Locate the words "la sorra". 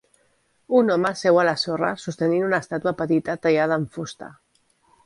1.49-1.91